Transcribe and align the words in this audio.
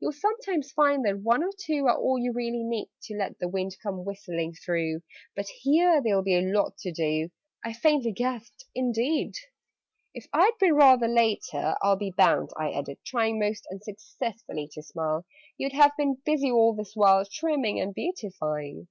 "You'll 0.00 0.10
sometimes 0.10 0.72
find 0.72 1.04
that 1.04 1.20
one 1.20 1.44
or 1.44 1.52
two 1.56 1.86
Are 1.86 1.96
all 1.96 2.18
you 2.18 2.32
really 2.32 2.64
need 2.64 2.88
To 3.02 3.14
let 3.16 3.38
the 3.38 3.46
wind 3.46 3.76
come 3.80 4.04
whistling 4.04 4.52
through 4.52 5.02
But 5.36 5.46
here 5.46 6.02
there'll 6.02 6.24
be 6.24 6.34
a 6.34 6.40
lot 6.40 6.76
to 6.78 6.90
do!" 6.90 7.30
I 7.64 7.72
faintly 7.72 8.10
gasped 8.10 8.64
"Indeed! 8.74 9.36
"If 10.12 10.26
I'd 10.32 10.58
been 10.58 10.74
rather 10.74 11.06
later, 11.06 11.76
I'll 11.84 11.94
Be 11.94 12.10
bound," 12.10 12.50
I 12.56 12.72
added, 12.72 12.98
trying 13.06 13.38
(Most 13.38 13.64
unsuccessfully) 13.70 14.68
to 14.72 14.82
smile, 14.82 15.24
"You'd 15.56 15.74
have 15.74 15.92
been 15.96 16.16
busy 16.24 16.50
all 16.50 16.72
this 16.74 16.96
while, 16.96 17.24
Trimming 17.24 17.78
and 17.78 17.94
beautifying?" 17.94 18.88